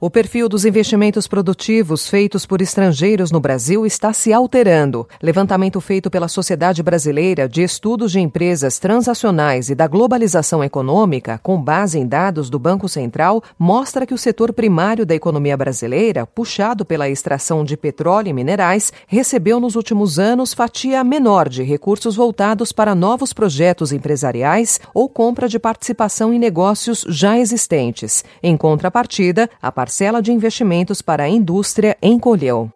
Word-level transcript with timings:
O 0.00 0.08
perfil 0.08 0.48
dos 0.48 0.64
investimentos 0.64 1.26
produtivos 1.26 2.08
feitos 2.08 2.46
por 2.46 2.62
estrangeiros 2.62 3.32
no 3.32 3.40
Brasil 3.40 3.84
está 3.84 4.12
se 4.12 4.32
alterando. 4.32 5.08
Levantamento 5.20 5.80
feito 5.80 6.08
pela 6.08 6.28
Sociedade 6.28 6.84
Brasileira 6.84 7.48
de 7.48 7.64
Estudos 7.64 8.12
de 8.12 8.20
Empresas 8.20 8.78
Transacionais 8.78 9.70
e 9.70 9.74
da 9.74 9.88
Globalização 9.88 10.62
Econômica, 10.62 11.40
com 11.42 11.60
base 11.60 11.98
em 11.98 12.06
dados 12.06 12.48
do 12.48 12.60
Banco 12.60 12.88
Central, 12.88 13.42
mostra 13.58 14.06
que 14.06 14.14
o 14.14 14.18
setor 14.18 14.52
primário 14.52 15.04
da 15.04 15.16
economia 15.16 15.56
brasileira, 15.56 16.24
puxado 16.24 16.84
pela 16.84 17.08
extração 17.08 17.64
de 17.64 17.76
petróleo 17.76 18.28
e 18.28 18.32
minerais, 18.32 18.92
recebeu 19.04 19.58
nos 19.58 19.74
últimos 19.74 20.16
anos 20.16 20.54
fatia 20.54 21.02
menor 21.02 21.48
de 21.48 21.64
recursos 21.64 22.14
voltados 22.14 22.70
para 22.70 22.94
novos 22.94 23.32
projetos 23.32 23.90
empresariais 23.90 24.80
ou 24.94 25.08
compra 25.08 25.48
de 25.48 25.58
participação 25.58 26.32
em 26.32 26.38
negócios 26.38 27.04
já 27.08 27.36
existentes. 27.36 28.24
Em 28.40 28.56
contrapartida, 28.56 29.50
a 29.60 29.72
parcela 29.88 30.20
de 30.20 30.30
investimentos 30.30 31.00
para 31.00 31.22
a 31.22 31.28
indústria 31.30 31.96
encolheu. 32.02 32.70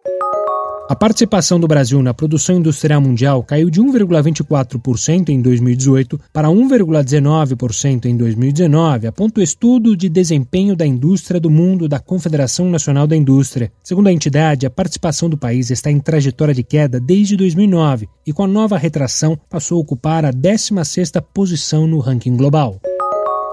A 0.89 0.95
participação 0.95 1.59
do 1.59 1.67
Brasil 1.67 2.01
na 2.01 2.11
produção 2.11 2.57
industrial 2.57 2.99
mundial 2.99 3.43
caiu 3.43 3.69
de 3.69 3.79
1,24% 3.79 5.29
em 5.29 5.39
2018 5.39 6.19
para 6.33 6.47
1,19% 6.47 8.05
em 8.05 8.17
2019, 8.17 9.05
aponta 9.05 9.39
o 9.39 9.43
estudo 9.43 9.95
de 9.95 10.09
desempenho 10.09 10.75
da 10.75 10.87
indústria 10.87 11.39
do 11.39 11.51
mundo 11.51 11.87
da 11.87 11.99
Confederação 11.99 12.67
Nacional 12.71 13.05
da 13.05 13.15
Indústria. 13.15 13.71
Segundo 13.83 14.07
a 14.07 14.11
entidade, 14.11 14.65
a 14.65 14.71
participação 14.71 15.29
do 15.29 15.37
país 15.37 15.69
está 15.69 15.91
em 15.91 15.99
trajetória 15.99 16.53
de 16.53 16.63
queda 16.63 16.99
desde 16.99 17.37
2009 17.37 18.09
e, 18.25 18.33
com 18.33 18.43
a 18.43 18.47
nova 18.47 18.75
retração, 18.75 19.39
passou 19.47 19.77
a 19.77 19.81
ocupar 19.81 20.25
a 20.25 20.33
16ª 20.33 21.23
posição 21.31 21.85
no 21.85 21.99
ranking 21.99 22.35
global. 22.35 22.81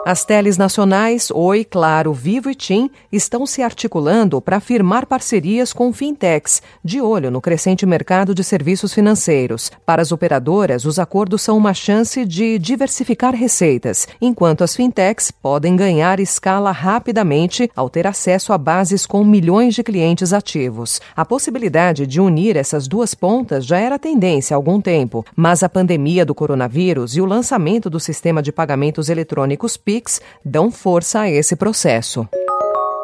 As 0.03 0.25
teles 0.25 0.57
nacionais, 0.57 1.31
Oi, 1.31 1.63
Claro, 1.63 2.15
Vivo 2.15 2.49
e 2.51 2.55
TIM 2.55 2.91
estão 3.13 3.45
se 3.45 3.61
articulando 3.61 4.41
para 4.41 4.59
firmar 4.59 5.05
parcerias 5.05 5.75
com 5.75 5.93
fintechs, 5.93 6.63
de 6.83 7.03
olho 7.03 7.31
no 7.31 7.39
crescente 7.39 7.85
mercado 7.85 8.35
de 8.35 8.43
serviços 8.43 8.95
financeiros. 8.95 9.71
Para 9.85 10.01
as 10.01 10.11
operadoras, 10.11 10.87
os 10.87 10.99
acordos 10.99 11.43
são 11.43 11.55
uma 11.59 11.75
chance 11.75 12.25
de 12.25 12.59
diversificar 12.59 13.35
receitas, 13.35 14.09
enquanto 14.23 14.65
as 14.65 14.75
fintechs 14.75 15.31
podem 15.31 15.77
ganhar 15.77 16.19
escala 16.19 16.73
rapidamente 16.73 17.71
ao 17.77 17.91
ter 17.91 18.07
acesso 18.07 18.55
a 18.55 18.59
bases 18.59 19.05
com 19.05 19.23
milhões 19.23 19.75
de 19.75 19.83
clientes 19.83 20.33
ativos. 20.33 20.99
A 21.15 21.27
possibilidade 21.27 22.07
de 22.07 22.23
unir 22.23 22.57
essas 22.57 22.89
duas 22.89 23.15
pontas 23.15 23.67
já 23.67 23.79
era 23.79 23.99
tendência 23.99 24.55
há 24.55 24.57
algum 24.57 24.81
tempo, 24.81 25.27
mas 25.37 25.63
a 25.63 25.69
pandemia 25.69 26.25
do 26.25 26.35
coronavírus 26.35 27.17
e 27.17 27.21
o 27.21 27.27
lançamento 27.27 27.91
do 27.91 28.01
sistema 28.01 28.43
de 28.43 28.51
pagamentos 28.51 29.11
eletrônicos 29.11 29.77
PIX 29.91 30.21
dão 30.45 30.71
força 30.71 31.23
a 31.23 31.29
esse 31.29 31.57
processo. 31.57 32.29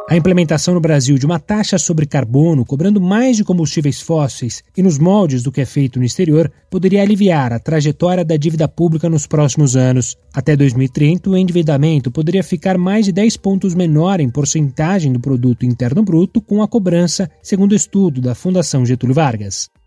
A 0.08 0.16
implementação 0.16 0.72
no 0.72 0.80
Brasil 0.80 1.18
de 1.18 1.26
uma 1.26 1.40
taxa 1.40 1.78
sobre 1.78 2.06
carbono, 2.06 2.64
cobrando 2.64 3.00
mais 3.00 3.36
de 3.36 3.42
combustíveis 3.42 4.00
fósseis 4.00 4.62
e 4.76 4.84
nos 4.84 4.96
moldes 4.96 5.42
do 5.42 5.50
que 5.50 5.60
é 5.60 5.64
feito 5.64 5.98
no 5.98 6.04
exterior, 6.04 6.48
poderia 6.70 7.02
aliviar 7.02 7.52
a 7.52 7.58
trajetória 7.58 8.24
da 8.24 8.36
dívida 8.36 8.68
pública 8.68 9.10
nos 9.10 9.26
próximos 9.26 9.74
anos. 9.74 10.16
Até 10.32 10.54
2030, 10.54 11.28
o 11.28 11.36
endividamento 11.36 12.08
poderia 12.08 12.44
ficar 12.44 12.78
mais 12.78 13.06
de 13.06 13.10
10 13.10 13.36
pontos 13.38 13.74
menor 13.74 14.20
em 14.20 14.30
porcentagem 14.30 15.12
do 15.12 15.18
produto 15.18 15.66
interno 15.66 16.04
bruto 16.04 16.40
com 16.40 16.62
a 16.62 16.68
cobrança, 16.68 17.28
segundo 17.42 17.72
o 17.72 17.76
estudo 17.76 18.20
da 18.20 18.32
Fundação 18.32 18.86
Getúlio 18.86 19.16
Vargas. 19.16 19.68